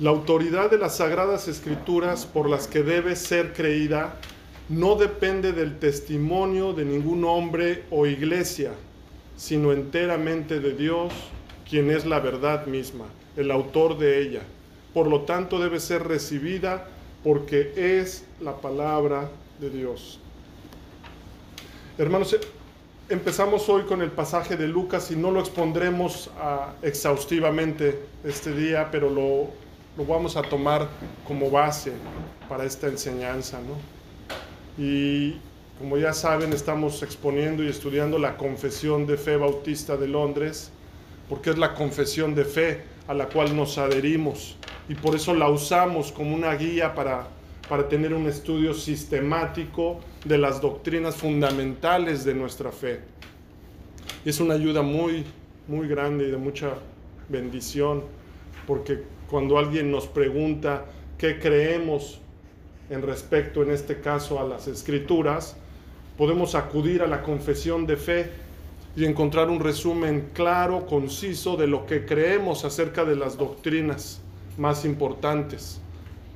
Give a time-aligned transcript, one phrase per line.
[0.00, 4.14] La autoridad de las sagradas escrituras por las que debe ser creída
[4.70, 8.72] no depende del testimonio de ningún hombre o iglesia,
[9.36, 11.12] sino enteramente de Dios,
[11.68, 13.04] quien es la verdad misma,
[13.36, 14.40] el autor de ella.
[14.94, 16.88] Por lo tanto debe ser recibida
[17.22, 19.28] porque es la palabra
[19.60, 20.18] de Dios.
[21.98, 22.38] Hermanos,
[23.10, 28.88] empezamos hoy con el pasaje de Lucas y no lo expondremos ah, exhaustivamente este día,
[28.90, 29.50] pero lo,
[29.96, 30.88] lo, vamos a tomar
[31.26, 31.92] como base
[32.48, 33.58] para esta enseñanza.
[33.60, 33.74] ¿no?
[34.82, 35.36] Y
[35.78, 40.70] como ya saben, estamos exponiendo y estudiando la Confesión de Fe Bautista de Londres,
[41.28, 44.56] porque es la confesión de fe a la cual nos adherimos
[44.90, 47.28] y por eso la usamos como una guía para,
[47.68, 53.00] para tener un estudio sistemático de las doctrinas fundamentales de nuestra fe.
[54.24, 55.24] Es una ayuda muy,
[55.68, 56.74] muy grande y de mucha
[57.28, 58.02] bendición,
[58.66, 60.86] porque cuando alguien nos pregunta
[61.16, 62.20] qué creemos
[62.90, 65.56] en respecto, en este caso, a las escrituras,
[66.18, 68.30] podemos acudir a la confesión de fe
[68.96, 74.20] y encontrar un resumen claro, conciso de lo que creemos acerca de las doctrinas
[74.58, 75.80] más importantes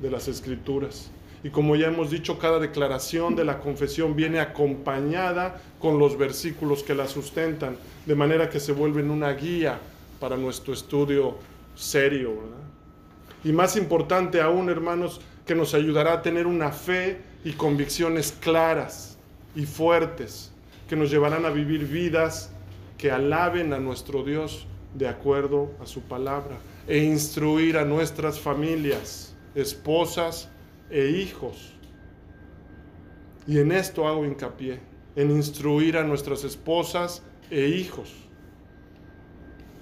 [0.01, 1.11] de las escrituras.
[1.42, 6.84] Y como ya hemos dicho, cada declaración de la confesión viene acompañada con los versículos
[6.84, 9.81] que la sustentan, de manera que se vuelven una guía
[10.20, 11.36] para nuestro estudio
[11.75, 12.73] serio.
[13.45, 19.19] Y más importante aún, hermanos, que nos ayudará a tener una fe y convicciones claras
[19.55, 20.51] y fuertes,
[20.89, 22.51] que nos llevarán a vivir vidas
[22.97, 29.34] que alaben a nuestro Dios de acuerdo a su palabra e instruir a nuestras familias,
[29.55, 30.48] esposas
[30.91, 31.73] e hijos.
[33.47, 34.81] Y en esto hago hincapié,
[35.17, 38.13] en instruir a nuestras esposas e hijos,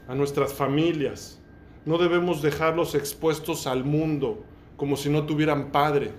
[0.08, 1.38] a nuestras familias.
[1.84, 4.44] No debemos dejarlos expuestos al mundo
[4.76, 6.10] como si no tuvieran padre.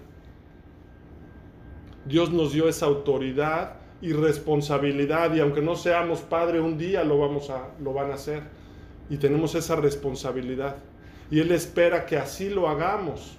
[2.05, 7.17] Dios nos dio esa autoridad y responsabilidad y aunque no seamos padre un día lo
[7.17, 8.43] vamos a lo van a hacer
[9.09, 10.75] y tenemos esa responsabilidad.
[11.31, 13.37] Y Él espera que así lo hagamos.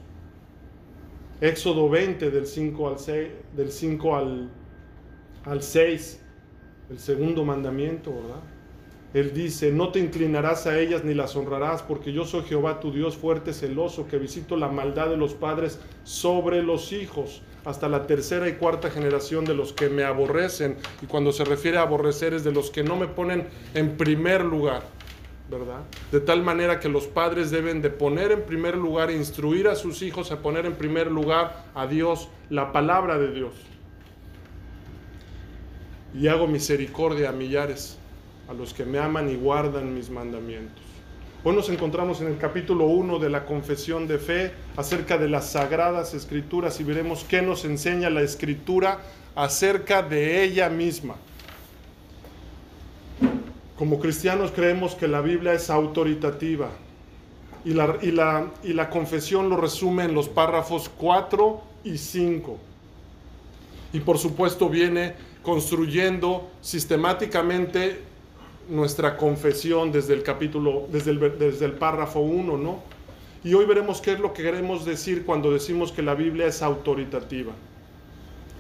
[1.41, 4.51] Éxodo 20 del 5 al 6, del 5 al,
[5.45, 6.23] al 6,
[6.91, 8.53] el segundo mandamiento, ¿verdad?
[9.15, 12.91] Él dice, no te inclinarás a ellas ni las honrarás, porque yo soy Jehová tu
[12.91, 18.09] Dios fuerte, celoso, que visito la maldad de los padres sobre los hijos, hasta la
[18.09, 20.77] tercera y cuarta generación de los que me aborrecen.
[21.01, 24.45] Y cuando se refiere a aborrecer es de los que no me ponen en primer
[24.45, 24.83] lugar.
[25.49, 25.83] ¿verdad?
[26.11, 30.03] De tal manera que los padres deben de poner en primer lugar, instruir a sus
[30.03, 33.53] hijos a poner en primer lugar a Dios, la palabra de Dios.
[36.15, 37.99] Y hago misericordia a millares,
[38.49, 40.82] a los que me aman y guardan mis mandamientos.
[41.43, 45.50] Hoy nos encontramos en el capítulo 1 de la confesión de fe acerca de las
[45.50, 49.00] sagradas escrituras y veremos qué nos enseña la escritura
[49.34, 51.16] acerca de ella misma.
[53.77, 56.71] Como cristianos creemos que la Biblia es autoritativa
[57.65, 62.59] y la, y la, y la confesión lo resume en los párrafos 4 y 5.
[63.93, 68.14] Y por supuesto viene construyendo sistemáticamente
[68.69, 72.83] nuestra confesión desde el capítulo, desde el, párrafo 1, ¿no?
[73.43, 76.63] Y hoy veremos qué es lo que queremos decir cuando decimos que la Biblia es
[76.63, 77.53] autoritativa.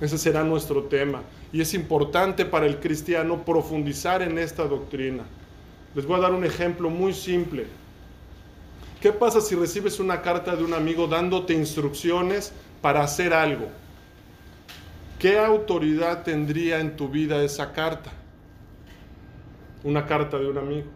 [0.00, 1.22] Ese será nuestro tema.
[1.52, 5.24] Y es importante para el cristiano profundizar en esta doctrina.
[5.94, 7.66] Les voy a dar un ejemplo muy simple.
[9.00, 13.68] ¿Qué pasa si recibes una carta de un amigo dándote instrucciones para hacer algo?
[15.18, 18.12] ¿Qué autoridad tendría en tu vida esa carta?
[19.84, 20.88] Una carta de un amigo.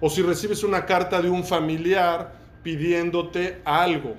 [0.00, 4.14] O si recibes una carta de un familiar pidiéndote algo,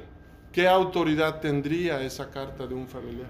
[0.51, 3.29] ¿qué autoridad tendría esa carta de un familiar?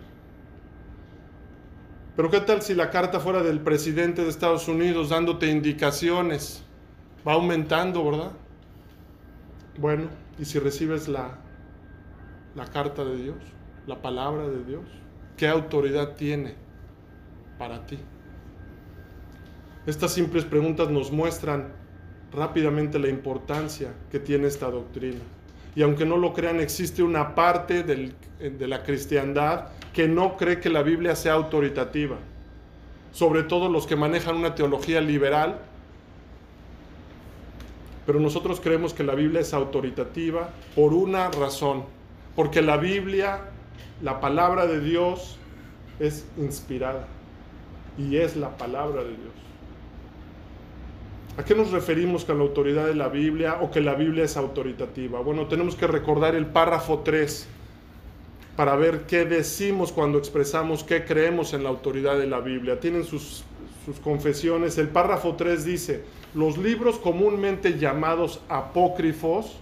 [2.16, 6.64] Pero ¿qué tal si la carta fuera del presidente de Estados Unidos dándote indicaciones?
[7.26, 8.32] Va aumentando, ¿verdad?
[9.78, 11.38] Bueno, ¿y si recibes la,
[12.56, 13.38] la carta de Dios,
[13.88, 14.84] la palabra de Dios?
[15.38, 16.56] ¿Qué autoridad tiene
[17.58, 17.98] para ti?
[19.90, 21.70] Estas simples preguntas nos muestran
[22.32, 25.18] rápidamente la importancia que tiene esta doctrina.
[25.76, 30.60] Y aunque no lo crean, existe una parte del, de la cristiandad que no cree
[30.60, 32.18] que la Biblia sea autoritativa,
[33.12, 35.60] sobre todo los que manejan una teología liberal,
[38.06, 41.86] pero nosotros creemos que la Biblia es autoritativa por una razón,
[42.36, 43.42] porque la Biblia,
[44.04, 45.40] la palabra de Dios,
[46.00, 47.08] es inspirada
[47.98, 49.49] y es la palabra de Dios.
[51.38, 54.36] ¿A qué nos referimos con la autoridad de la Biblia o que la Biblia es
[54.36, 55.22] autoritativa?
[55.22, 57.48] Bueno, tenemos que recordar el párrafo 3
[58.56, 62.80] para ver qué decimos cuando expresamos qué creemos en la autoridad de la Biblia.
[62.82, 63.46] Tienen sus,
[63.86, 64.78] sus confesiones.
[64.78, 66.04] El párrafo 3 dice,
[66.34, 69.56] los libros comúnmente llamados apócrifos,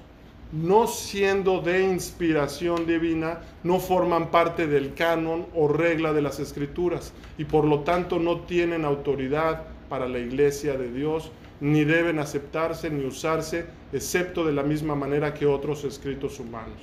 [0.51, 7.13] no siendo de inspiración divina, no forman parte del canon o regla de las escrituras
[7.37, 12.89] y por lo tanto no tienen autoridad para la iglesia de Dios, ni deben aceptarse
[12.89, 16.77] ni usarse, excepto de la misma manera que otros escritos humanos.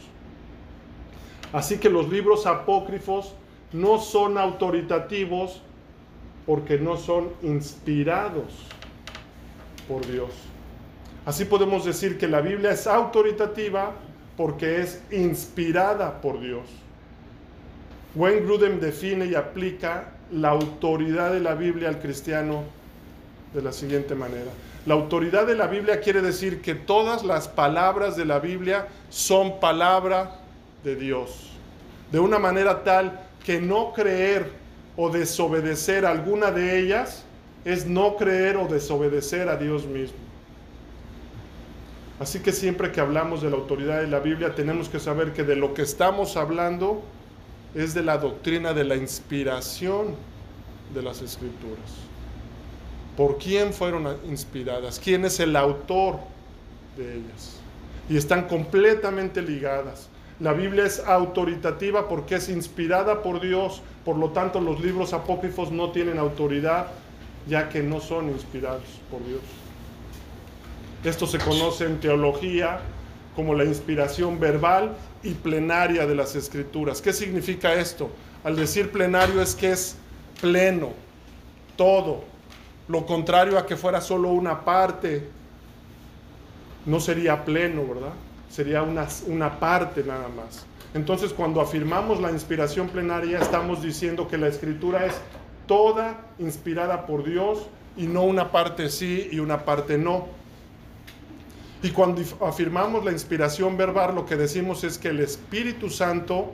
[1.53, 3.35] Así que los libros apócrifos
[3.73, 5.62] no son autoritativos
[6.47, 8.67] porque no son inspirados
[9.88, 10.31] por Dios.
[11.25, 13.93] Así podemos decir que la Biblia es autoritativa
[14.37, 16.67] porque es inspirada por Dios.
[18.15, 22.65] Wayne Grudem define y aplica la autoridad de la Biblia al cristiano
[23.55, 24.51] de la siguiente manera.
[24.85, 29.61] La autoridad de la Biblia quiere decir que todas las palabras de la Biblia son
[29.61, 30.41] palabra
[30.83, 31.51] de Dios.
[32.12, 34.51] De una manera tal que no creer
[34.97, 37.25] o desobedecer alguna de ellas
[37.65, 40.19] es no creer o desobedecer a Dios mismo.
[42.21, 45.45] Así que siempre que hablamos de la autoridad de la Biblia tenemos que saber que
[45.45, 47.03] de lo que estamos hablando
[47.75, 50.15] es de la doctrina de la inspiración
[50.95, 52.13] de las escrituras.
[53.16, 55.00] ¿Por quién fueron inspiradas?
[55.02, 56.19] ¿Quién es el autor
[56.96, 57.61] de ellas?
[58.08, 60.08] Y están completamente ligadas.
[60.40, 65.70] La Biblia es autoritativa porque es inspirada por Dios, por lo tanto los libros apócrifos
[65.70, 66.88] no tienen autoridad
[67.46, 69.43] ya que no son inspirados por Dios.
[71.05, 72.81] Esto se conoce en teología
[73.37, 77.02] como la inspiración verbal y plenaria de las escrituras.
[77.02, 78.11] ¿Qué significa esto?
[78.43, 79.96] Al decir plenario es que es
[80.40, 80.93] pleno,
[81.76, 82.25] todo.
[82.89, 85.29] Lo contrario a que fuera solo una parte,
[86.87, 88.13] no sería pleno, ¿verdad?
[88.51, 90.67] Sería una, una parte nada más.
[90.93, 95.15] Entonces cuando afirmamos la inspiración plenaria estamos diciendo que la escritura es
[95.67, 97.67] toda inspirada por Dios
[97.97, 100.27] y no una parte sí y una parte no.
[101.83, 106.53] Y cuando afirmamos la inspiración verbal, lo que decimos es que el Espíritu Santo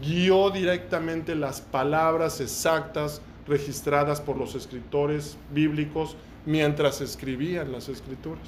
[0.00, 6.16] guió directamente las palabras exactas registradas por los escritores bíblicos
[6.46, 8.46] mientras escribían las escrituras.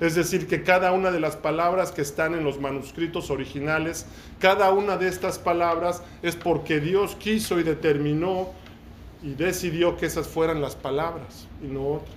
[0.00, 4.06] Es decir, que cada una de las palabras que están en los manuscritos originales,
[4.40, 8.50] cada una de estas palabras es porque Dios quiso y determinó
[9.22, 12.16] y decidió que esas fueran las palabras y no otras.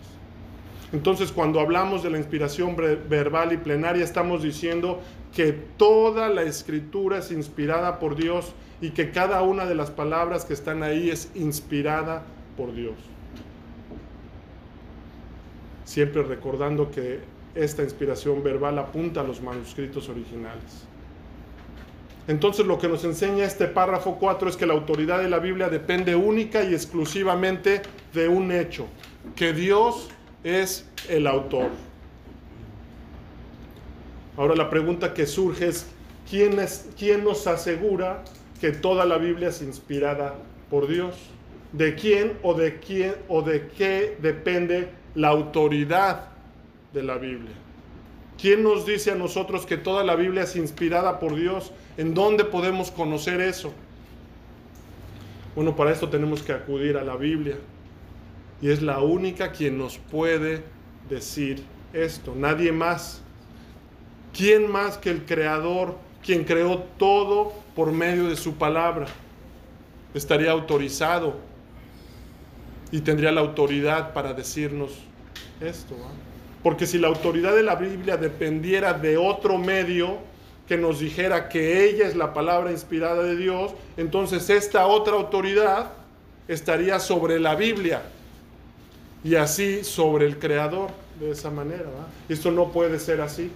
[0.94, 5.01] Entonces, cuando hablamos de la inspiración verbal y plenaria, estamos diciendo
[5.36, 10.45] que toda la escritura es inspirada por Dios y que cada una de las palabras
[10.45, 12.24] que están ahí es inspirada
[12.57, 12.95] por Dios.
[15.86, 17.19] Siempre recordando que
[17.54, 20.86] esta inspiración verbal apunta a los manuscritos originales.
[22.27, 25.69] Entonces lo que nos enseña este párrafo 4 es que la autoridad de la Biblia
[25.69, 27.83] depende única y exclusivamente
[28.13, 28.88] de un hecho,
[29.36, 30.10] que Dios
[30.44, 31.69] es el autor.
[34.38, 35.86] Ahora la pregunta que surge es,
[36.30, 38.24] ¿quién, es, ¿quién nos asegura
[38.66, 40.34] que toda la Biblia es inspirada
[40.72, 41.16] por Dios?
[41.72, 46.30] ¿De quién o de quién o de qué depende la autoridad
[46.92, 47.54] de la Biblia?
[48.42, 51.74] ¿Quién nos dice a nosotros que toda la Biblia es inspirada por Dios?
[51.96, 53.72] ¿En dónde podemos conocer eso?
[55.56, 57.58] Bueno, para esto tenemos que acudir a la Biblia.
[58.63, 60.63] Y es la única quien nos puede
[61.08, 61.63] decir
[61.94, 62.34] esto.
[62.36, 63.22] Nadie más.
[64.34, 69.08] ¿Quién más que el Creador, quien creó todo por medio de su palabra?
[70.13, 71.36] Estaría autorizado
[72.91, 74.91] y tendría la autoridad para decirnos
[75.60, 75.96] esto.
[76.63, 80.17] Porque si la autoridad de la Biblia dependiera de otro medio
[80.67, 85.91] que nos dijera que ella es la palabra inspirada de Dios, entonces esta otra autoridad
[86.48, 88.01] estaría sobre la Biblia
[89.24, 90.89] y así sobre el Creador,
[91.20, 91.86] de esa manera.
[92.29, 93.51] Esto no puede ser así.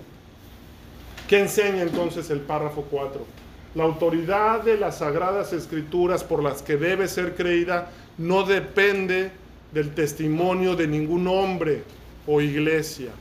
[1.28, 3.39] ¿Qué enseña entonces el párrafo 4?
[3.76, 9.32] La autoridad de las sagradas escrituras por las que debe ser creída no depende
[9.72, 11.84] del testimonio de ningún hombre
[12.26, 13.12] o iglesia,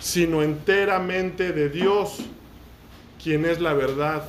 [0.00, 2.20] sino enteramente de Dios,
[3.22, 4.24] quien es la verdad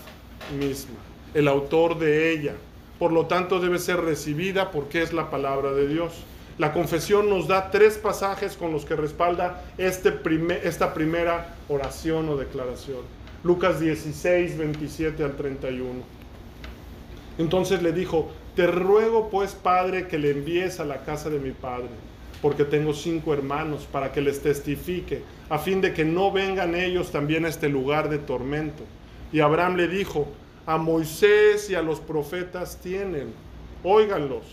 [0.59, 0.97] misma,
[1.33, 2.55] el autor de ella.
[2.97, 6.25] Por lo tanto, debe ser recibida porque es la palabra de Dios.
[6.57, 10.19] La confesión nos da tres pasajes con los que respalda este
[10.63, 13.18] esta primera oración o declaración.
[13.43, 15.89] Lucas 16, 27 al 31.
[17.37, 21.51] Entonces le dijo, te ruego pues, Padre, que le envíes a la casa de mi
[21.51, 21.89] Padre
[22.41, 27.11] porque tengo cinco hermanos para que les testifique, a fin de que no vengan ellos
[27.11, 28.83] también a este lugar de tormento.
[29.31, 30.27] Y Abraham le dijo,
[30.65, 33.33] a Moisés y a los profetas tienen,
[33.83, 34.45] óiganlos.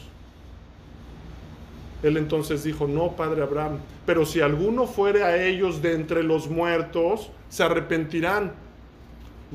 [2.02, 6.48] Él entonces dijo, no, padre Abraham, pero si alguno fuere a ellos de entre los
[6.48, 8.52] muertos, se arrepentirán.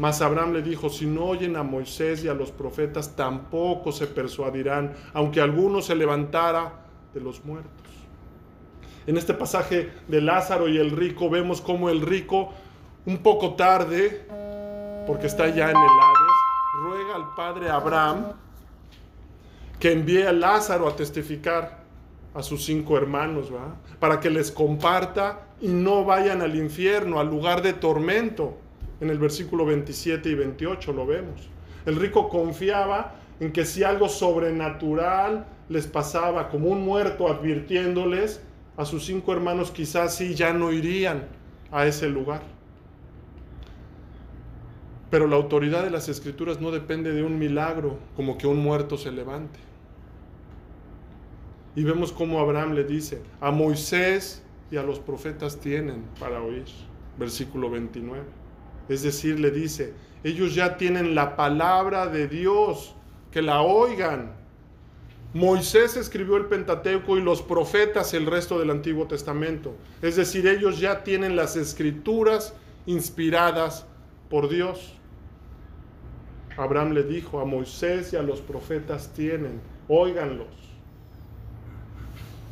[0.01, 4.07] Mas Abraham le dijo, si no oyen a Moisés y a los profetas, tampoco se
[4.07, 7.71] persuadirán, aunque alguno se levantara de los muertos.
[9.05, 12.51] En este pasaje de Lázaro y el rico vemos cómo el rico,
[13.05, 14.25] un poco tarde,
[15.05, 18.33] porque está ya en el Hades, ruega al padre Abraham
[19.79, 21.83] que envíe a Lázaro a testificar
[22.33, 23.51] a sus cinco hermanos,
[23.99, 28.60] para que les comparta y no vayan al infierno, al lugar de tormento.
[29.01, 31.49] En el versículo 27 y 28 lo vemos.
[31.85, 38.41] El rico confiaba en que si algo sobrenatural les pasaba como un muerto advirtiéndoles,
[38.77, 41.27] a sus cinco hermanos quizás sí ya no irían
[41.71, 42.43] a ese lugar.
[45.09, 48.97] Pero la autoridad de las escrituras no depende de un milagro, como que un muerto
[48.97, 49.59] se levante.
[51.75, 56.65] Y vemos cómo Abraham le dice, a Moisés y a los profetas tienen para oír.
[57.17, 58.40] Versículo 29.
[58.91, 59.93] Es decir, le dice,
[60.23, 62.93] ellos ya tienen la palabra de Dios,
[63.31, 64.33] que la oigan.
[65.33, 69.73] Moisés escribió el Pentateuco y los profetas el resto del Antiguo Testamento.
[70.01, 72.53] Es decir, ellos ya tienen las escrituras
[72.85, 73.85] inspiradas
[74.29, 74.93] por Dios.
[76.57, 80.47] Abraham le dijo a Moisés y a los profetas tienen, óiganlos.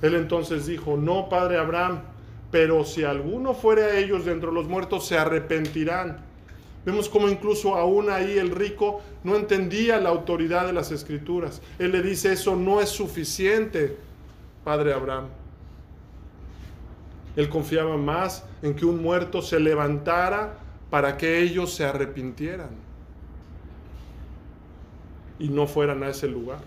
[0.02, 2.00] Él entonces dijo, no, padre Abraham,
[2.50, 6.29] pero si alguno fuere a ellos dentro de los muertos, se arrepentirán.
[6.86, 11.62] Vemos cómo incluso aún ahí el rico no entendía la autoridad de las escrituras.
[11.78, 13.98] Él le dice, eso no es suficiente,
[14.64, 15.28] padre Abraham.
[17.36, 20.58] Él confiaba más en que un muerto se levantara
[20.90, 22.70] para que ellos se arrepintieran
[25.38, 26.60] y no fueran a ese lugar.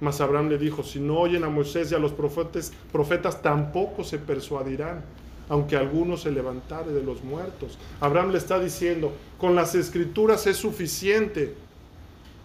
[0.00, 4.02] Mas Abraham le dijo, si no oyen a Moisés y a los profetas, profetas tampoco
[4.02, 5.04] se persuadirán,
[5.48, 7.78] aunque alguno se levantare de los muertos.
[8.00, 11.54] Abraham le está diciendo, con las escrituras es suficiente.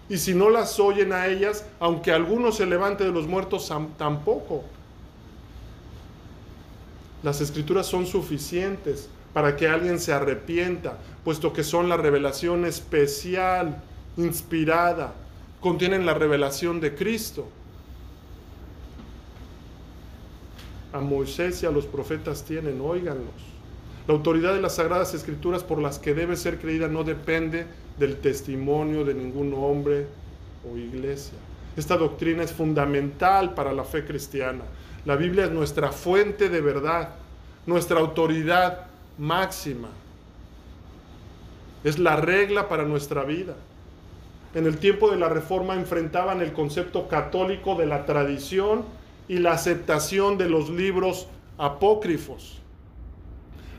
[0.10, 4.64] Y si no las oyen a ellas, aunque alguno se levante de los muertos, tampoco.
[7.24, 13.84] Las escrituras son suficientes para que alguien se arrepienta, puesto que son la revelación especial,
[14.16, 15.14] inspirada,
[15.60, 17.48] contienen la revelación de Cristo.
[20.94, 23.34] A Moisés y a los profetas tienen, óiganlos.
[24.08, 27.66] La autoridad de las sagradas escrituras por las que debe ser creída no depende
[28.00, 30.08] del testimonio de ningún hombre
[30.70, 31.38] o iglesia.
[31.76, 34.64] Esta doctrina es fundamental para la fe cristiana.
[35.06, 37.16] La Biblia es nuestra fuente de verdad,
[37.66, 39.90] nuestra autoridad máxima.
[41.84, 43.56] Es la regla para nuestra vida
[44.58, 48.86] en el tiempo de la Reforma enfrentaban el concepto católico de la tradición
[49.28, 52.60] y la aceptación de los libros apócrifos.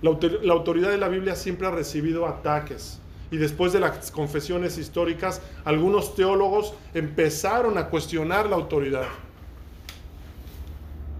[0.03, 0.11] La,
[0.53, 3.01] autoridad de la Biblia siempre ha recibido ataques
[3.31, 9.07] y después de las confesiones históricas, algunos teólogos empezaron a cuestionar la autoridad.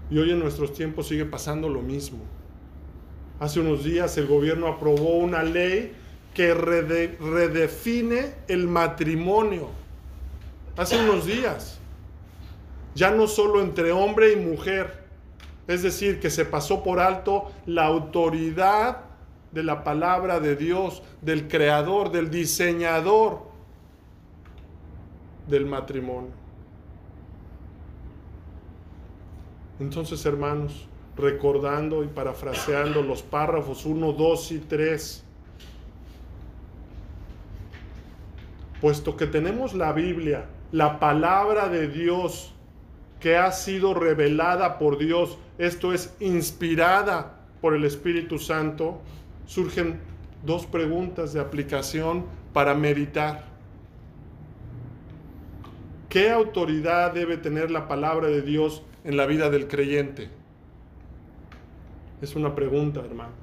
[0.09, 2.19] Y hoy en nuestros tiempos sigue pasando lo mismo.
[3.39, 5.93] Hace unos días el gobierno aprobó una ley
[6.33, 9.69] que redefine el matrimonio.
[10.77, 11.78] Hace unos días,
[12.95, 15.03] ya no solo entre hombre y mujer,
[15.67, 19.01] es decir, que se pasó por alto la autoridad
[19.51, 23.49] de la palabra de Dios, del creador, del diseñador
[25.47, 26.31] del matrimonio.
[29.79, 35.23] Entonces, hermanos, recordando y parafraseando los párrafos 1, 2 y 3,
[38.81, 42.53] puesto que tenemos la Biblia, la palabra de Dios
[43.19, 49.01] que ha sido revelada por Dios, esto es inspirada por el Espíritu Santo,
[49.45, 49.99] surgen
[50.45, 53.49] dos preguntas de aplicación para meditar.
[56.07, 60.29] ¿Qué autoridad debe tener la palabra de Dios en la vida del creyente?
[62.21, 63.33] Es una pregunta, hermano.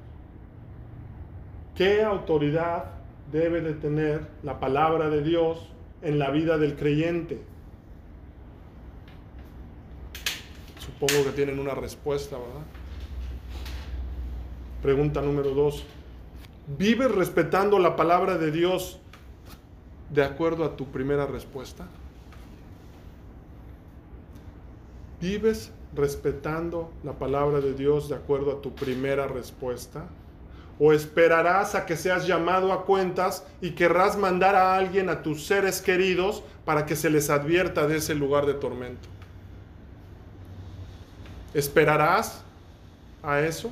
[1.75, 2.85] ¿Qué autoridad
[3.31, 5.69] debe de tener la palabra de Dios
[6.01, 7.41] en la vida del creyente?
[10.99, 12.65] Supongo que tienen una respuesta, ¿verdad?
[14.81, 15.83] Pregunta número dos.
[16.77, 18.99] ¿Vives respetando la palabra de Dios
[20.09, 21.85] de acuerdo a tu primera respuesta?
[25.21, 30.05] ¿Vives respetando la palabra de Dios de acuerdo a tu primera respuesta?
[30.79, 35.45] ¿O esperarás a que seas llamado a cuentas y querrás mandar a alguien a tus
[35.45, 39.16] seres queridos para que se les advierta de ese lugar de tormento?
[41.53, 42.43] ¿Esperarás
[43.23, 43.71] a eso?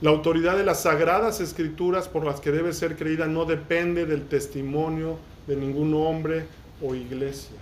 [0.00, 4.26] La autoridad de las sagradas escrituras por las que debe ser creída no depende del
[4.28, 6.46] testimonio de ningún hombre
[6.82, 7.56] o iglesia.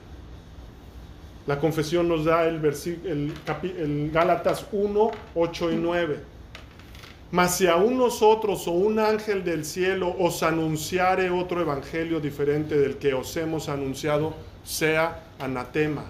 [1.47, 2.61] La confesión nos da el,
[3.05, 6.19] el, Gálatas 1, 8 y 9.
[7.31, 12.97] Mas si aún nosotros o un ángel del cielo os anunciare otro evangelio diferente del
[12.97, 16.05] que os hemos anunciado, sea anatema.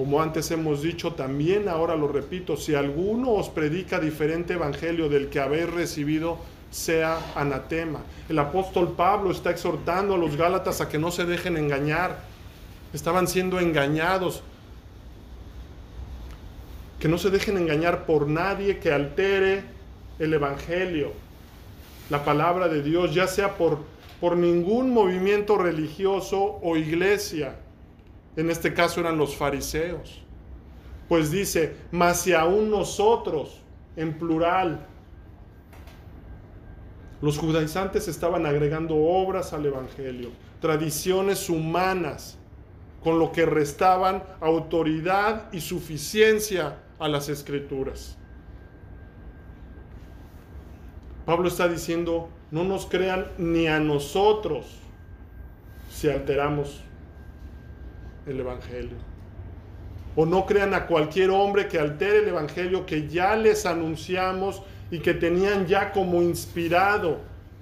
[0.00, 5.28] Como antes hemos dicho, también ahora lo repito, si alguno os predica diferente evangelio del
[5.28, 6.38] que habéis recibido,
[6.70, 8.00] sea anatema.
[8.26, 12.16] El apóstol Pablo está exhortando a los Gálatas a que no se dejen engañar
[12.94, 14.42] estaban siendo engañados.
[16.98, 19.64] Que no se dejen engañar por nadie que altere
[20.18, 21.12] el Evangelio,
[22.08, 23.80] la palabra de Dios, ya sea por,
[24.18, 27.56] por ningún movimiento religioso o iglesia.
[28.36, 30.22] En este caso eran los fariseos.
[31.08, 33.60] Pues dice, mas si aún nosotros,
[33.96, 34.86] en plural,
[37.20, 42.38] los judaizantes estaban agregando obras al Evangelio, tradiciones humanas,
[43.02, 48.16] con lo que restaban autoridad y suficiencia a las escrituras.
[51.24, 54.66] Pablo está diciendo, no nos crean ni a nosotros
[55.90, 56.82] si alteramos
[58.26, 58.96] el Evangelio.
[60.16, 64.98] O no crean a cualquier hombre que altere el Evangelio que ya les anunciamos y
[64.98, 67.18] que tenían ya como inspirado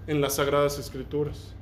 [0.06, 1.54] en las Sagradas Escrituras.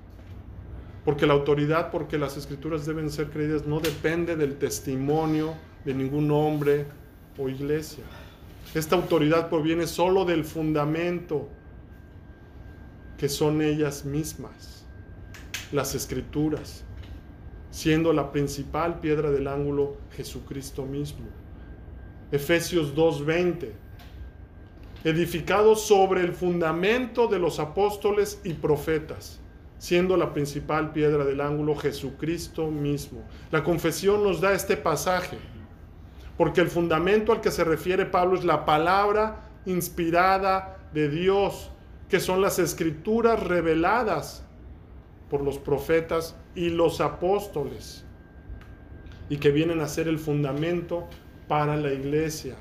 [1.05, 5.55] Porque la autoridad, porque las escrituras deben ser creídas, no depende del testimonio
[5.85, 6.87] de ningún hombre
[7.39, 8.05] o iglesia.
[8.75, 11.49] Esta autoridad proviene solo del fundamento
[13.17, 14.85] que son ellas mismas,
[15.73, 16.85] las escrituras,
[17.77, 21.27] siendo la principal piedra del ángulo Jesucristo mismo.
[22.33, 23.71] Efesios 2:20,
[25.05, 29.41] edificado sobre el fundamento de los apóstoles y profetas
[29.77, 33.23] siendo la principal piedra del ángulo Jesucristo mismo.
[33.51, 35.37] La confesión nos da este pasaje,
[36.39, 41.71] porque el fundamento al que se refiere Pablo es la palabra inspirada de Dios,
[42.09, 44.43] que son las escrituras reveladas
[45.29, 48.05] por los profetas y los apóstoles,
[49.29, 51.07] y que vienen a ser el fundamento
[51.47, 52.57] para la iglesia,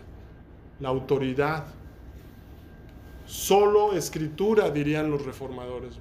[0.79, 1.65] la autoridad.
[3.25, 5.99] Solo escritura, dirían los reformadores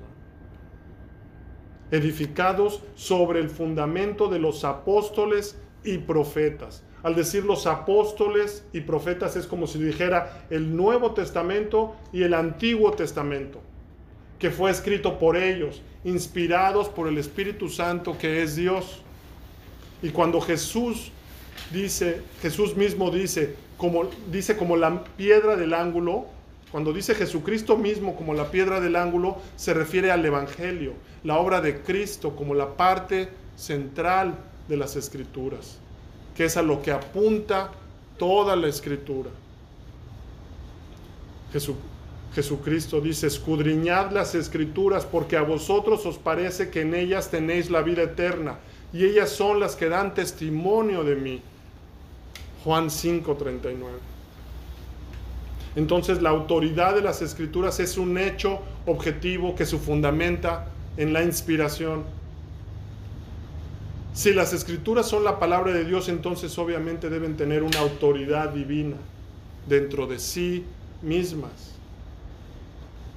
[1.90, 6.82] edificados sobre el fundamento de los apóstoles y profetas.
[7.02, 12.34] Al decir los apóstoles y profetas es como si dijera el Nuevo Testamento y el
[12.34, 13.60] Antiguo Testamento,
[14.44, 19.00] que fue escrito por ellos, inspirados por el Espíritu Santo que es Dios.
[20.02, 21.12] Y cuando Jesús
[21.72, 26.26] dice, Jesús mismo dice, como dice como la piedra del ángulo,
[26.70, 31.62] cuando dice Jesucristo mismo como la piedra del ángulo, se refiere al Evangelio, la obra
[31.62, 34.34] de Cristo como la parte central
[34.68, 35.78] de las escrituras,
[36.36, 37.70] que es a lo que apunta
[38.18, 39.30] toda la escritura.
[42.34, 47.82] Jesucristo dice, escudriñad las escrituras porque a vosotros os parece que en ellas tenéis la
[47.82, 48.58] vida eterna
[48.92, 51.40] y ellas son las que dan testimonio de mí.
[52.64, 53.74] Juan 5:39.
[55.76, 60.66] Entonces la autoridad de las escrituras es un hecho objetivo que se fundamenta
[60.96, 62.04] en la inspiración.
[64.12, 68.96] Si las escrituras son la palabra de Dios, entonces obviamente deben tener una autoridad divina
[69.68, 70.64] dentro de sí
[71.02, 71.73] mismas.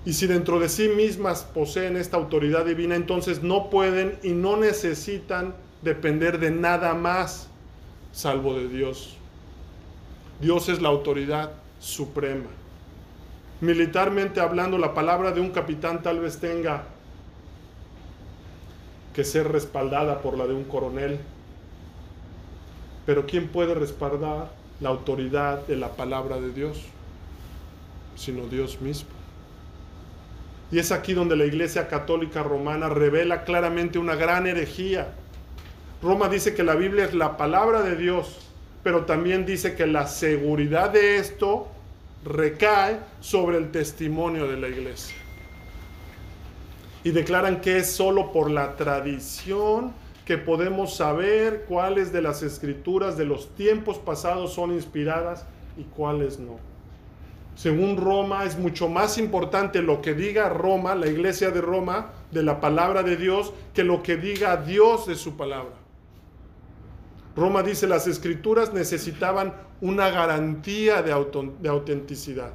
[0.08, 4.56] Y si dentro de sí mismas poseen esta autoridad divina, entonces no pueden y no
[4.56, 7.50] necesitan depender de nada más
[8.14, 9.18] salvo de Dios.
[10.40, 12.48] Dios es la autoridad suprema.
[13.60, 16.86] Militarmente hablando, la palabra de un capitán tal vez tenga
[19.14, 21.20] que ser respaldada por la de un coronel.
[23.06, 26.82] Pero ¿quién puede respaldar la autoridad de la palabra de Dios?
[28.16, 29.17] Sino Dios mismo.
[30.72, 35.14] Y es aquí donde la Iglesia Católica Romana revela claramente una gran herejía.
[36.02, 38.48] Roma dice que la Biblia es la palabra de Dios
[38.88, 41.68] pero también dice que la seguridad de esto
[42.24, 45.18] recae sobre el testimonio de la iglesia.
[47.04, 49.92] Y declaran que es solo por la tradición
[50.24, 55.46] que podemos saber cuáles de las escrituras de los tiempos pasados son inspiradas
[55.78, 56.58] y cuáles no.
[57.58, 62.44] Según Roma, es mucho más importante lo que diga Roma, la iglesia de Roma, de
[62.44, 65.74] la palabra de Dios, que lo que diga Dios de su palabra.
[67.36, 72.54] Roma dice, las escrituras necesitaban una garantía de, autenticidad.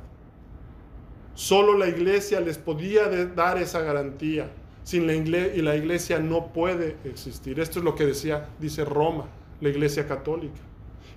[1.35, 4.53] Solo la iglesia les podía dar esa garantía.
[4.85, 7.59] Sin la y la iglesia no puede existir.
[7.59, 9.27] Esto es lo que decía, dice Roma,
[9.61, 10.61] la iglesia católica.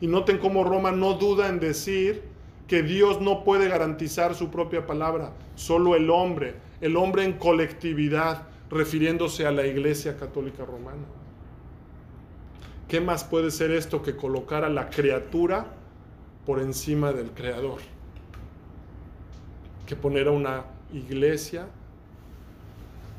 [0.01, 2.34] Y noten cómo Roma no duda en decir
[2.67, 8.47] que Dios no puede garantizar su propia palabra, solo el hombre, el hombre en colectividad,
[8.69, 11.05] refiriéndose a la iglesia católica romana.
[12.87, 15.67] ¿Qué más puede ser esto que colocar a la criatura
[16.45, 17.79] por encima del creador?
[19.85, 21.67] Que poner a una iglesia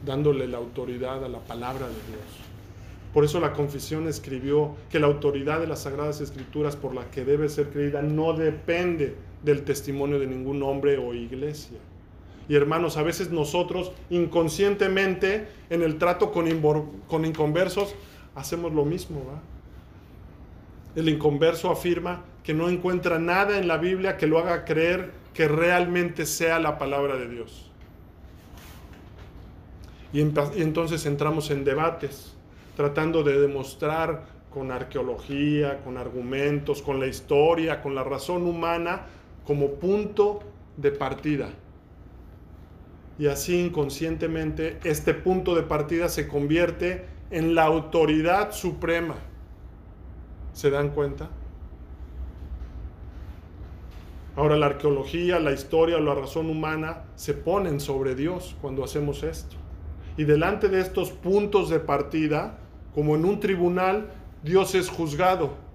[0.05, 2.47] dándole la autoridad a la palabra de Dios.
[3.13, 7.25] Por eso la confesión escribió que la autoridad de las sagradas escrituras por la que
[7.25, 11.79] debe ser creída no depende del testimonio de ningún hombre o iglesia.
[12.49, 16.49] Y hermanos, a veces nosotros inconscientemente en el trato con,
[17.09, 17.95] con inconversos
[18.35, 19.23] hacemos lo mismo.
[20.95, 25.49] El inconverso afirma que no encuentra nada en la Biblia que lo haga creer que
[25.49, 27.71] realmente sea la palabra de Dios.
[30.13, 32.35] Y, entonces entramos en debates,
[32.77, 39.03] tratando de demostrar con arqueología, con argumentos, con la historia, con la razón humana,
[39.47, 40.41] como punto
[40.77, 41.51] de partida.
[43.19, 49.15] Y así inconscientemente este punto de partida se convierte en la autoridad suprema.
[50.53, 51.31] ¿Se dan cuenta?
[54.37, 59.23] Ahora la arqueología, la historia o la razón humana se ponen sobre Dios cuando hacemos
[59.23, 59.57] esto.
[60.19, 62.59] Y delante de estos puntos de partida,
[62.95, 64.11] como en un tribunal,
[64.43, 65.66] Dios es juzgado.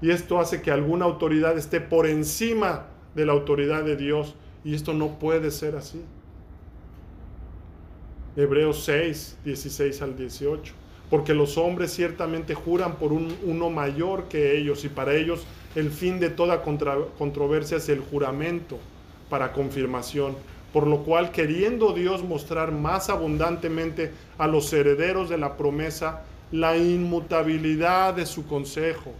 [0.00, 4.34] Y esto hace que alguna autoridad esté por encima de la autoridad de Dios.
[4.64, 6.02] Y esto no puede ser así.
[8.36, 10.72] Hebreos 6, 16 al 18.
[11.10, 15.90] Porque los hombres ciertamente juran por un, uno mayor que ellos y para ellos el
[15.90, 18.78] fin de toda controversia es el juramento
[19.28, 20.34] para confirmación
[20.72, 26.76] por lo cual queriendo Dios mostrar más abundantemente a los herederos de la promesa la
[26.76, 29.12] inmutabilidad de su consejo,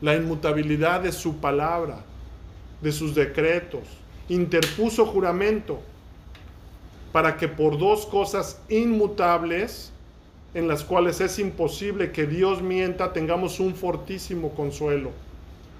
[0.00, 2.04] la inmutabilidad de su palabra,
[2.80, 3.82] de sus decretos,
[4.28, 5.80] interpuso juramento
[7.12, 9.92] para que por dos cosas inmutables,
[10.54, 15.10] en las cuales es imposible que Dios mienta, tengamos un fortísimo consuelo,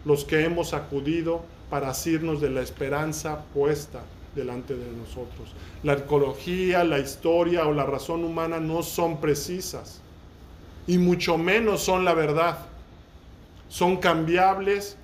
[0.04, 4.02] los que hemos acudido para asirnos de la esperanza puesta
[4.35, 5.54] delante de nosotros.
[5.83, 10.00] La arqueología, la historia o la razón humana no son precisas
[10.87, 12.69] y mucho menos son la verdad.
[13.70, 14.96] Son cambiables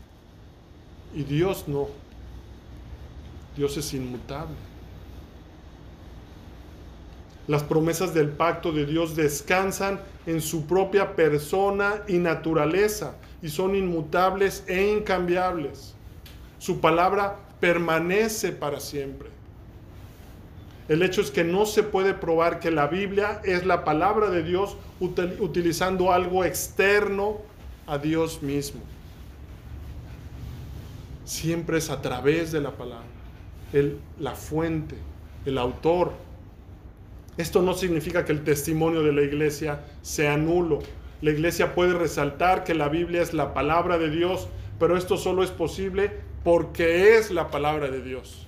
[1.14, 1.88] y Dios no.
[3.56, 4.56] Dios es inmutable.
[7.46, 13.76] Las promesas del pacto de Dios descansan en su propia persona y naturaleza y son
[13.76, 15.94] inmutables e incambiables.
[16.58, 19.28] Su palabra permanece para siempre.
[20.88, 24.42] El hecho es que no se puede probar que la Biblia es la palabra de
[24.42, 27.38] Dios utilizando algo externo
[27.86, 28.80] a Dios mismo.
[31.24, 33.06] Siempre es a través de la palabra,
[33.72, 34.96] el, la fuente,
[35.44, 36.12] el autor.
[37.36, 40.80] Esto no significa que el testimonio de la iglesia sea nulo.
[41.20, 45.42] La iglesia puede resaltar que la Biblia es la palabra de Dios, pero esto solo
[45.42, 46.10] es posible
[46.44, 48.46] porque es la palabra de Dios.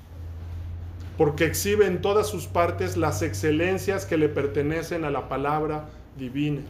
[1.17, 6.63] Porque exhibe en todas sus partes las excelencias que le pertenecen a la palabra divina.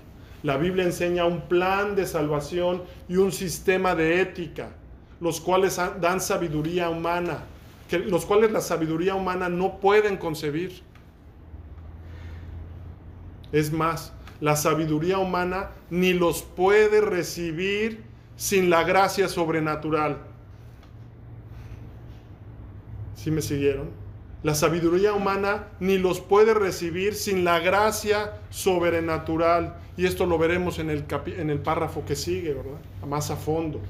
[0.42, 4.70] La Biblia enseña un plan de salvación y un sistema de ética,
[5.20, 7.44] los cuales dan sabiduría humana,
[8.06, 10.82] los cuales la sabiduría humana no pueden concebir.
[13.50, 18.04] Es más, la sabiduría humana ni los puede recibir
[18.36, 20.18] sin la gracia sobrenatural.
[23.16, 23.90] ¿Sí me siguieron?
[24.42, 29.76] La sabiduría humana ni los puede recibir sin la gracia sobrenatural.
[29.96, 32.78] Y esto lo veremos en el, párrafo que sigue, ¿verdad?
[33.06, 33.80] Más a fondo.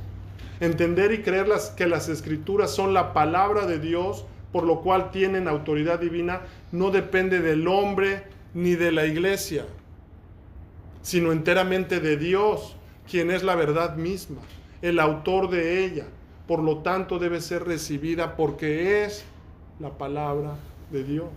[0.60, 5.48] Entender y creer que las escrituras son la palabra de Dios, por lo cual tienen
[5.48, 6.40] autoridad divina,
[6.72, 9.66] no depende del hombre ni de la iglesia,
[11.02, 12.76] sino enteramente de Dios,
[13.08, 14.40] quien es la verdad misma,
[14.80, 16.06] el autor de ella
[16.48, 19.22] por lo tanto debe ser recibida porque es
[19.80, 20.56] la palabra
[20.90, 21.30] de Dios.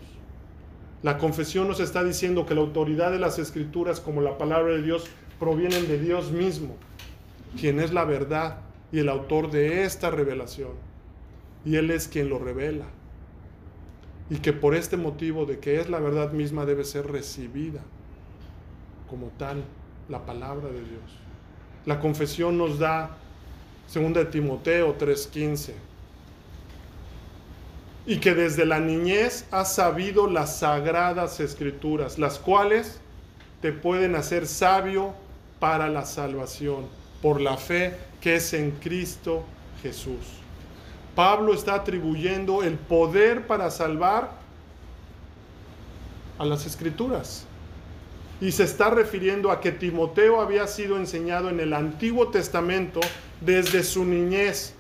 [1.04, 4.82] La confesión nos está diciendo que la autoridad de las escrituras como la palabra de
[4.82, 5.06] Dios
[5.40, 6.76] provienen de Dios mismo,
[7.60, 8.58] quien es la verdad
[8.92, 10.72] y el autor de esta revelación.
[11.66, 12.86] Y Él es quien lo revela.
[14.30, 17.82] Y que por este motivo de que es la verdad misma debe ser recibida
[19.10, 19.64] como tal
[20.08, 21.20] la palabra de Dios.
[21.86, 23.18] La confesión nos da,
[23.88, 25.74] segunda de Timoteo 3:15,
[28.06, 33.00] y que desde la niñez has sabido las sagradas escrituras, las cuales
[33.62, 35.14] te pueden hacer sabio
[35.60, 36.88] para la salvación,
[37.22, 39.44] por la fe que es en Cristo
[39.82, 40.42] Jesús.
[41.16, 44.32] Pablo está atribuyendo el poder para salvar
[46.40, 47.46] a las escrituras.
[48.40, 53.00] Y se está refiriendo a que Timoteo había sido enseñado en el Antiguo Testamento
[53.42, 54.74] desde su niñez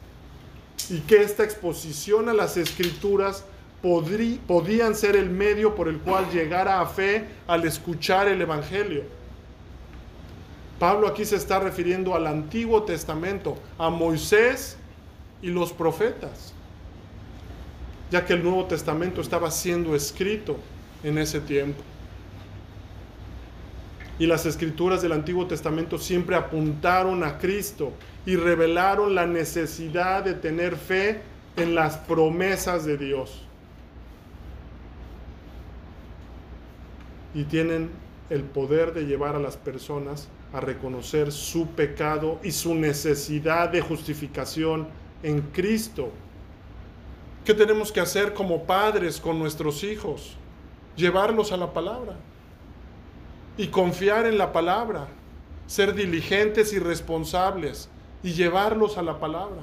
[0.92, 3.46] y que esta exposición a las escrituras
[3.82, 9.04] podían ser el medio por el cual llegara a fe al escuchar el Evangelio.
[10.78, 14.78] Pablo aquí se está refiriendo al Antiguo Testamento, a Moisés
[15.42, 16.54] y los profetas,
[18.12, 20.58] ya que el Nuevo Testamento estaba siendo escrito
[21.04, 21.82] en ese tiempo.
[24.22, 27.92] Y las escrituras del Antiguo Testamento siempre apuntaron a Cristo
[28.24, 31.24] y revelaron la necesidad de tener fe
[31.56, 33.42] en las promesas de Dios.
[37.34, 37.90] Y tienen
[38.30, 43.82] el poder de llevar a las personas a reconocer su pecado y su necesidad de
[43.82, 44.88] justificación
[45.24, 46.12] en Cristo.
[47.44, 50.36] ¿Qué tenemos que hacer como padres con nuestros hijos?
[50.96, 52.18] Llevarlos a la palabra
[53.58, 55.08] y confiar en la palabra,
[55.68, 57.90] ser diligentes y responsables
[58.24, 59.62] y llevarlos a la palabra.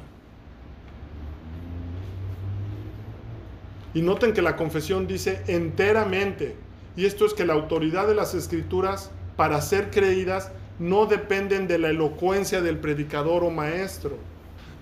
[3.95, 6.57] Y noten que la confesión dice enteramente,
[6.97, 11.79] y esto es que la autoridad de las escrituras para ser creídas no dependen de
[11.79, 14.17] la elocuencia del predicador o maestro,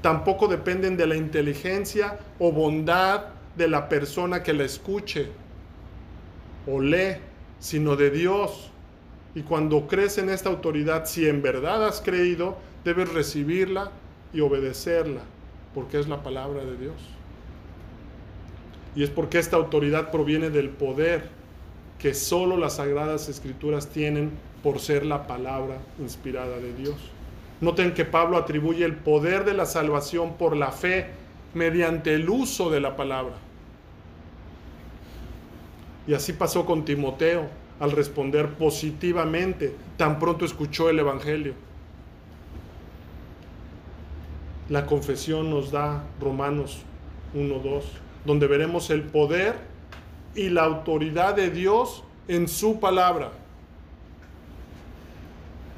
[0.02, 3.24] tampoco dependen de la inteligencia o bondad
[3.56, 5.28] de la persona que la escuche
[6.66, 7.16] o lee,
[7.58, 8.70] sino de Dios.
[9.37, 13.90] Y cuando crees en esta autoridad, si en verdad has creído, debes recibirla
[14.33, 15.20] y obedecerla,
[15.75, 16.94] porque es la palabra de Dios.
[18.94, 21.29] Y es porque esta autoridad proviene del poder
[21.99, 24.31] que solo las sagradas escrituras tienen
[24.62, 26.96] por ser la palabra inspirada de Dios.
[27.61, 31.09] Noten que Pablo atribuye el poder de la salvación por la fe
[31.53, 33.35] mediante el uso de la palabra.
[36.07, 41.54] Y así pasó con Timoteo al responder positivamente tan pronto escuchó el Evangelio.
[44.68, 46.82] La confesión nos da Romanos
[47.34, 47.82] 1.2,
[48.24, 49.54] donde veremos el poder
[50.34, 53.30] y la autoridad de Dios en su palabra.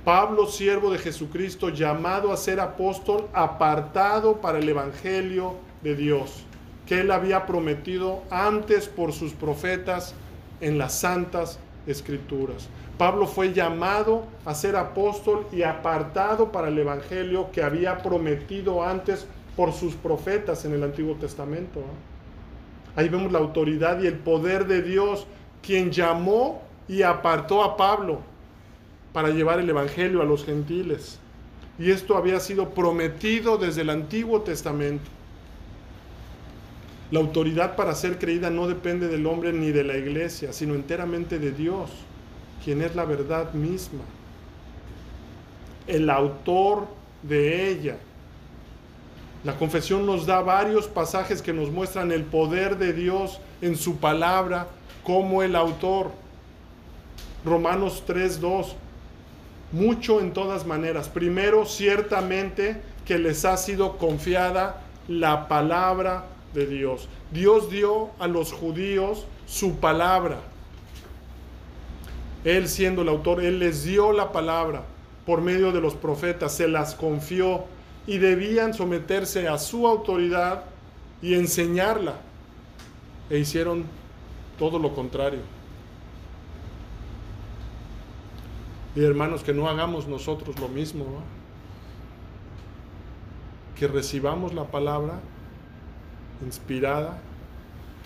[0.04, 6.44] Pablo, siervo de Jesucristo, llamado a ser apóstol, apartado para el Evangelio de Dios,
[6.86, 10.14] que él había prometido antes por sus profetas
[10.62, 11.58] en las santas
[11.88, 12.68] escrituras.
[12.96, 19.26] Pablo fue llamado a ser apóstol y apartado para el Evangelio que había prometido antes
[19.56, 21.82] por sus profetas en el Antiguo Testamento.
[22.94, 25.26] Ahí vemos la autoridad y el poder de Dios,
[25.62, 28.20] quien llamó y apartó a Pablo
[29.12, 31.18] para llevar el Evangelio a los gentiles.
[31.78, 35.08] Y esto había sido prometido desde el Antiguo Testamento.
[37.10, 41.38] La autoridad para ser creída no depende del hombre ni de la iglesia, sino enteramente
[41.38, 41.90] de Dios
[42.62, 44.02] quien es la verdad misma,
[45.86, 46.86] el autor
[47.22, 47.96] de ella.
[49.44, 53.96] La confesión nos da varios pasajes que nos muestran el poder de Dios en su
[53.96, 54.66] palabra
[55.02, 56.10] como el autor.
[57.44, 58.74] Romanos 3:2.
[59.70, 61.08] Mucho en todas maneras.
[61.08, 67.08] Primero, ciertamente que les ha sido confiada la palabra de Dios.
[67.30, 70.40] Dios dio a los judíos su palabra.
[72.44, 74.84] Él siendo el autor, Él les dio la palabra
[75.26, 77.64] por medio de los profetas, se las confió
[78.06, 80.64] y debían someterse a su autoridad
[81.20, 82.14] y enseñarla.
[83.28, 83.84] E hicieron
[84.58, 85.40] todo lo contrario.
[88.96, 91.04] Y hermanos, que no hagamos nosotros lo mismo,
[93.78, 95.20] que recibamos la palabra
[96.44, 97.18] inspirada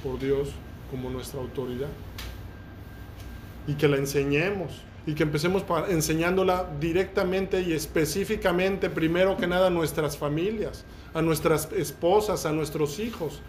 [0.03, 0.51] por Dios
[0.91, 1.89] como nuestra autoridad
[3.67, 9.71] y que la enseñemos y que empecemos enseñándola directamente y específicamente, primero que nada, a
[9.71, 13.41] nuestras familias, a nuestras esposas, a nuestros hijos.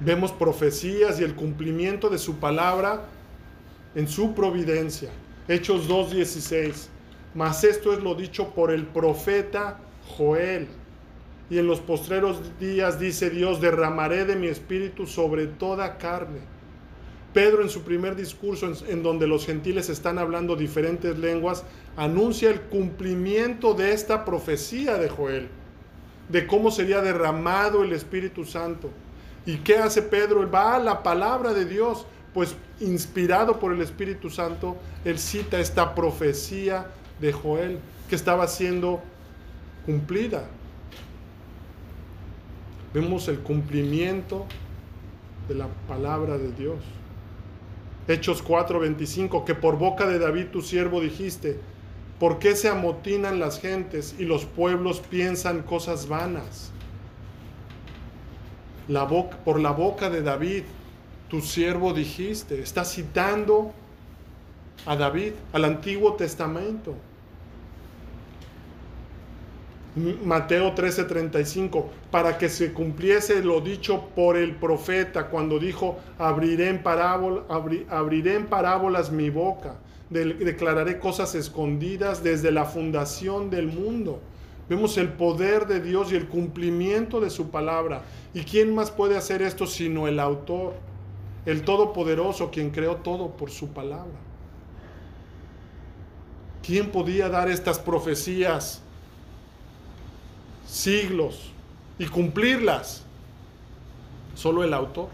[0.00, 3.04] Vemos profecías y el cumplimiento de su palabra
[3.94, 5.08] en su providencia.
[5.48, 6.88] Hechos 2.16.
[7.34, 10.68] Mas esto es lo dicho por el profeta Joel.
[11.50, 16.40] Y en los postreros días dice Dios, derramaré de mi espíritu sobre toda carne.
[17.34, 21.64] Pedro en su primer discurso, en, donde los gentiles están hablando diferentes lenguas,
[21.96, 25.48] anuncia el cumplimiento de esta profecía de Joel,
[26.28, 28.88] de cómo sería derramado el Espíritu Santo.
[29.44, 30.42] ¿Y qué hace Pedro?
[30.42, 35.58] Él va a la palabra de Dios, pues inspirado por el Espíritu Santo, él cita
[35.58, 36.86] esta profecía
[37.20, 39.02] de Joel que estaba siendo
[39.84, 40.44] cumplida.
[42.92, 44.46] Vemos el cumplimiento
[45.48, 46.78] de la palabra de Dios.
[48.06, 51.58] Hechos 4:25, que por boca de David tu siervo dijiste,
[52.20, 56.70] ¿por qué se amotinan las gentes y los pueblos piensan cosas vanas?
[58.88, 60.64] La boca, por la boca de David,
[61.28, 63.72] tu siervo dijiste, está citando
[64.86, 66.94] a David, al Antiguo Testamento.
[69.96, 76.82] Mateo 13:35, para que se cumpliese lo dicho por el profeta cuando dijo, abriré en,
[77.88, 79.76] abriré en parábolas mi boca,
[80.10, 84.20] declararé cosas escondidas desde la fundación del mundo.
[84.68, 88.02] Vemos el poder de Dios y el cumplimiento de su palabra.
[88.32, 90.72] ¿Y quién más puede hacer esto sino el autor,
[91.46, 94.18] el Todopoderoso, quien creó todo por su palabra?
[96.64, 98.83] ¿Quién podía dar estas profecías?
[100.66, 101.52] Siglos
[101.98, 103.04] y cumplirlas.
[104.34, 105.08] Solo el autor.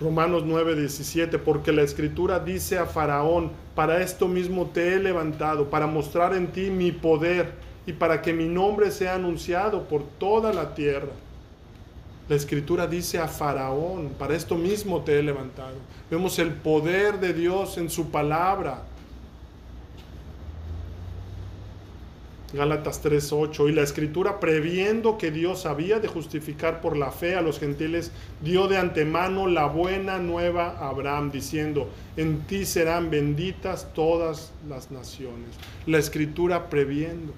[0.00, 5.70] Romanos 9, 17, porque la escritura dice a Faraón, para esto mismo te he levantado,
[5.70, 7.52] para mostrar en ti mi poder
[7.86, 11.12] y para que mi nombre sea anunciado por toda la tierra.
[12.28, 15.76] La escritura dice a Faraón, para esto mismo te he levantado.
[16.10, 18.82] Vemos el poder de Dios en su palabra.
[22.52, 27.40] Gálatas 3:8, y la escritura previendo que Dios había de justificar por la fe a
[27.40, 28.12] los gentiles,
[28.42, 31.88] dio de antemano la buena nueva a Abraham, diciendo,
[32.18, 35.48] en ti serán benditas todas las naciones.
[35.86, 37.32] La escritura previendo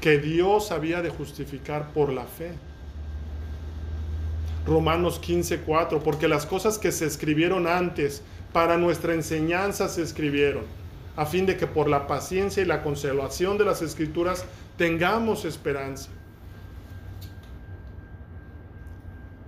[0.00, 2.52] que Dios había de justificar por la fe.
[4.66, 8.22] Romanos 15:4, porque las cosas que se escribieron antes
[8.54, 10.62] para nuestra enseñanza se escribieron
[11.18, 14.44] a fin de que por la paciencia y la conservación de las escrituras
[14.76, 16.10] tengamos esperanza.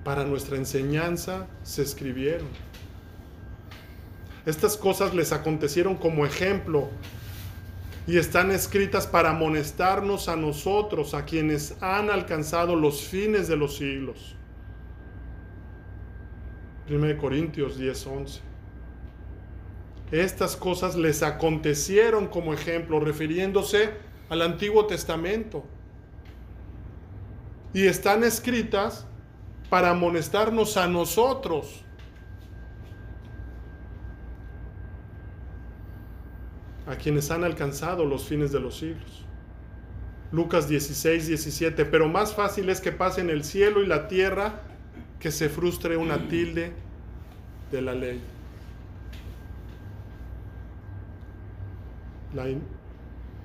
[0.03, 2.49] Para nuestra enseñanza se escribieron.
[4.47, 6.89] Estas cosas les acontecieron como ejemplo
[8.05, 13.77] y están escritas para amonestarnos a nosotros, a quienes han alcanzado los fines de los
[13.77, 14.35] siglos.
[16.89, 18.50] 1 Corintios 10:11.
[20.11, 23.91] Estas cosas les acontecieron como ejemplo, refiriéndose
[24.29, 25.65] al Antiguo Testamento.
[27.73, 29.07] Y están escritas
[29.69, 31.85] para amonestarnos a nosotros.
[36.87, 39.25] a quienes han alcanzado los fines de los siglos.
[40.33, 44.63] Lucas 16, 17, pero más fácil es que pasen el cielo y la tierra
[45.21, 46.73] que se frustre una tilde
[47.71, 48.21] de la ley.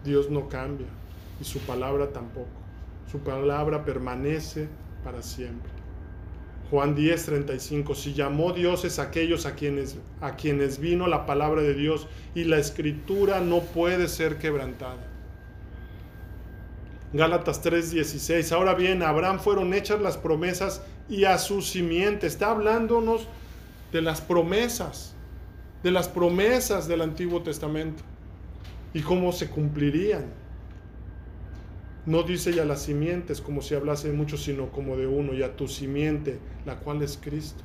[0.03, 0.87] Dios no cambia
[1.39, 2.47] y su palabra tampoco.
[3.11, 4.67] Su palabra permanece
[5.03, 5.69] para siempre.
[6.69, 7.95] Juan 10, 35.
[7.95, 12.57] Si llamó dioses aquellos a quienes, a quienes vino la palabra de Dios y la
[12.57, 15.11] escritura no puede ser quebrantada.
[17.13, 18.51] Gálatas 3, 16.
[18.51, 22.27] Ahora bien, a Abraham fueron hechas las promesas y a su simiente.
[22.27, 23.27] Está hablándonos
[23.91, 25.13] de las promesas,
[25.83, 28.03] de las promesas del Antiguo Testamento
[28.95, 30.23] y cómo se cumplirían.
[32.05, 35.43] No dice ya las simientes como si hablase de muchos, sino como de uno, y
[35.43, 37.61] a tu simiente, la cual es Cristo.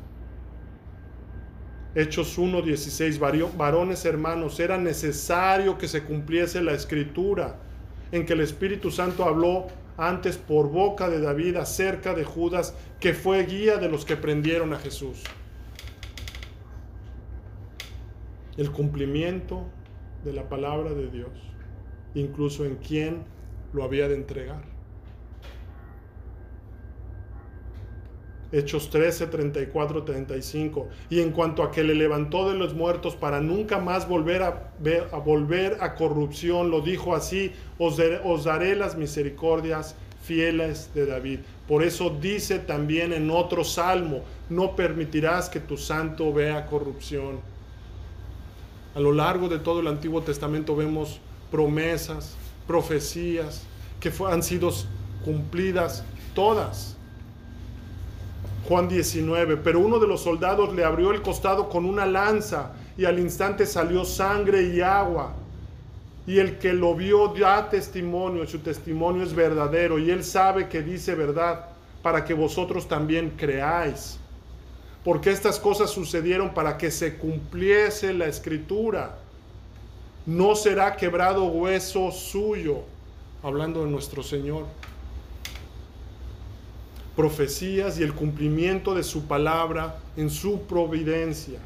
[1.94, 7.60] Hechos 1.16, varones hermanos, era necesario que se cumpliese la escritura
[8.10, 13.14] en que el Espíritu Santo habló antes por boca de David acerca de Judas, que
[13.14, 15.22] fue guía de los que prendieron a Jesús.
[18.56, 19.68] El cumplimiento
[20.24, 21.30] de la palabra de Dios,
[22.14, 23.22] incluso en quién
[23.72, 24.62] lo había de entregar.
[28.52, 30.88] Hechos 13, 34, 35.
[31.08, 34.72] Y en cuanto a que le levantó de los muertos para nunca más volver a,
[35.24, 41.40] volver a corrupción, lo dijo así, os, os daré las misericordias fieles de David.
[41.68, 47.38] Por eso dice también en otro salmo, no permitirás que tu santo vea corrupción.
[48.94, 51.20] A lo largo de todo el Antiguo Testamento vemos
[51.50, 52.34] promesas,
[52.66, 53.62] profecías
[54.00, 54.70] que han sido
[55.24, 56.96] cumplidas todas.
[58.68, 63.04] Juan 19, pero uno de los soldados le abrió el costado con una lanza y
[63.04, 65.32] al instante salió sangre y agua.
[66.26, 70.82] Y el que lo vio da testimonio, su testimonio es verdadero y él sabe que
[70.82, 71.70] dice verdad
[72.02, 74.19] para que vosotros también creáis.
[75.04, 79.18] Porque estas cosas sucedieron para que se cumpliese la escritura.
[80.26, 82.82] No será quebrado hueso suyo,
[83.42, 84.66] hablando de nuestro Señor.
[87.16, 91.58] Profecías y el cumplimiento de su palabra en su providencia.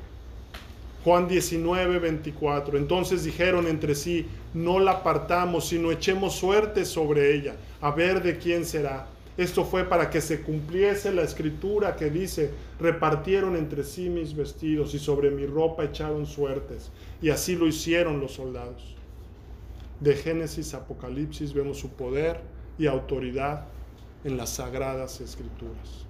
[1.03, 2.79] Juan 19, 24.
[2.79, 8.39] Entonces dijeron entre sí, no la apartamos, sino echemos suerte sobre ella, a ver de
[8.39, 9.07] quién será.
[9.37, 14.95] Esto fue para que se cumpliese la escritura que dice, repartieron entre sí mis vestidos
[14.95, 16.93] y sobre mi ropa echaron suertes.
[17.21, 18.95] Y así lo hicieron los soldados.
[19.99, 22.41] De Génesis a Apocalipsis vemos su poder
[22.79, 23.67] y autoridad
[24.23, 26.07] en las sagradas escrituras.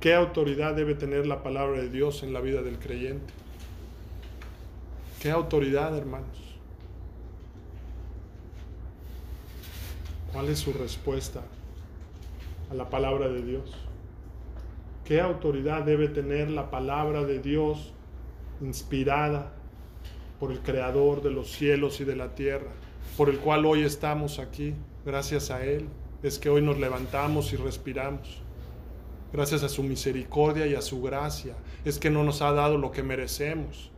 [0.00, 3.34] ¿Qué autoridad debe tener la palabra de Dios en la vida del creyente?
[5.20, 6.47] ¿Qué autoridad, hermanos?
[10.32, 11.42] ¿Cuál es su respuesta
[12.70, 13.70] a la palabra de Dios?
[15.04, 17.92] ¿Qué autoridad debe tener la palabra de Dios
[18.60, 19.52] inspirada
[20.38, 22.70] por el Creador de los cielos y de la tierra,
[23.16, 24.74] por el cual hoy estamos aquí?
[25.04, 25.88] Gracias a Él
[26.22, 28.42] es que hoy nos levantamos y respiramos
[29.32, 31.54] gracias a su misericordia y a su gracia,
[31.84, 33.90] es que no nos ha dado lo que merecemos.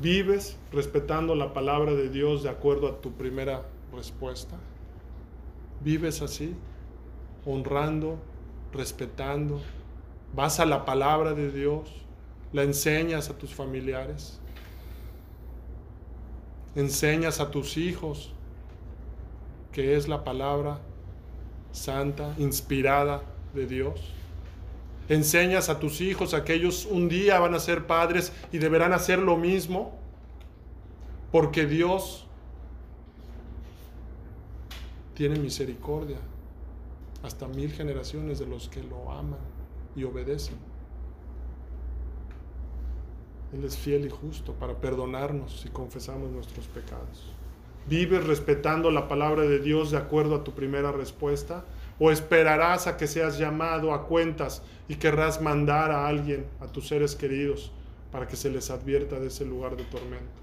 [0.00, 4.56] ¿Vives respetando la palabra de Dios de acuerdo a tu primera respuesta?
[5.82, 6.54] ¿Vives así?
[7.44, 8.18] Honrando,
[8.72, 9.60] respetando.
[10.34, 11.90] ¿Vas a la palabra de Dios?
[12.52, 14.40] ¿La enseñas a tus familiares?
[16.74, 18.32] ¿Enseñas a tus hijos
[19.72, 20.80] que es la palabra
[21.72, 23.22] santa, inspirada
[23.54, 24.00] de Dios.
[25.10, 28.92] Enseñas a tus hijos a que ellos un día van a ser padres y deberán
[28.92, 29.98] hacer lo mismo,
[31.32, 32.28] porque Dios
[35.14, 36.18] tiene misericordia
[37.24, 39.40] hasta mil generaciones de los que lo aman
[39.96, 40.54] y obedecen.
[43.52, 47.32] Él es fiel y justo para perdonarnos si confesamos nuestros pecados.
[47.88, 51.64] ¿Vives respetando la palabra de Dios de acuerdo a tu primera respuesta?
[52.02, 56.88] ¿O esperarás a que seas llamado a cuentas y querrás mandar a alguien, a tus
[56.88, 57.70] seres queridos,
[58.10, 60.40] para que se les advierta de ese lugar de tormento?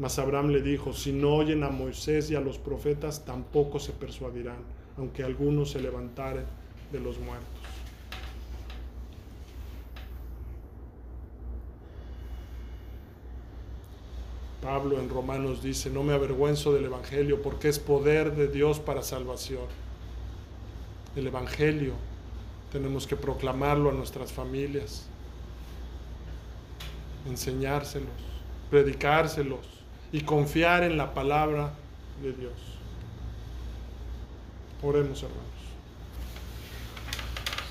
[0.00, 3.92] Mas Abraham le dijo, si no oyen a Moisés y a los profetas, tampoco se
[3.92, 4.58] persuadirán,
[4.98, 6.44] aunque algunos se levantaren
[6.90, 7.46] de los muertos.
[14.60, 19.02] Pablo en Romanos dice, no me avergüenzo del Evangelio porque es poder de Dios para
[19.02, 19.85] salvación.
[21.16, 21.94] El Evangelio
[22.70, 25.06] tenemos que proclamarlo a nuestras familias,
[27.26, 28.08] enseñárselos,
[28.70, 29.66] predicárselos
[30.12, 31.72] y confiar en la palabra
[32.22, 32.52] de Dios.
[34.82, 35.42] Oremos, hermanos.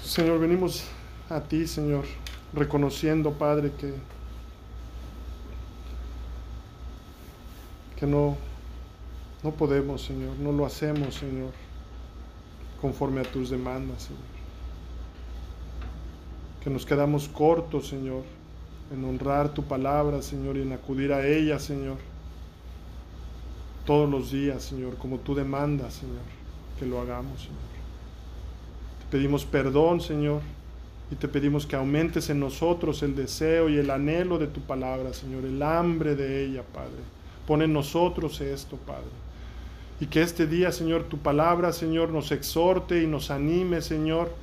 [0.03, 0.85] Señor, venimos
[1.29, 2.05] a ti, Señor,
[2.53, 3.93] reconociendo, Padre, que
[7.95, 8.35] que no,
[9.43, 11.51] no podemos, Señor, no lo hacemos, Señor,
[12.85, 14.21] conforme a tus demandas, Señor.
[16.63, 18.21] Que nos quedamos cortos, Señor,
[18.93, 21.97] en honrar tu palabra, Señor, y en acudir a ella, Señor,
[23.87, 26.21] todos los días, Señor, como tú demandas, Señor,
[26.77, 27.57] que lo hagamos, Señor.
[28.99, 30.41] Te pedimos perdón, Señor,
[31.09, 35.11] y te pedimos que aumentes en nosotros el deseo y el anhelo de tu palabra,
[35.11, 37.15] Señor, el hambre de ella, Padre
[37.47, 39.24] Pon en nosotros esto, Padre.
[39.99, 44.33] Y que este día, Señor, tu palabra, Señor, nos exhorte y nos anime, Señor,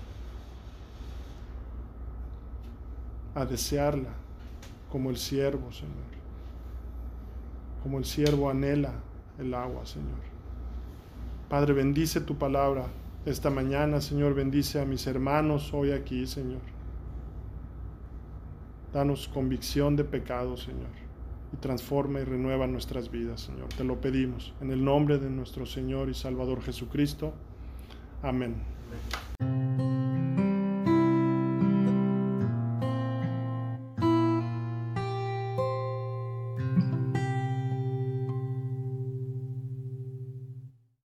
[3.35, 4.11] a desearla
[4.91, 5.93] como el siervo, Señor.
[7.83, 8.95] Como el siervo anhela
[9.39, 10.21] el agua, Señor.
[11.51, 12.87] Padre, bendice tu palabra
[13.27, 14.35] esta mañana, Señor.
[14.35, 16.63] Bendice a mis hermanos hoy aquí, Señor.
[18.95, 21.02] Danos convicción de pecado, Señor
[21.53, 23.69] y transforma y renueva nuestras vidas, Señor.
[23.77, 27.33] Te lo pedimos en el nombre de nuestro Señor y Salvador Jesucristo.
[28.23, 28.57] Amén.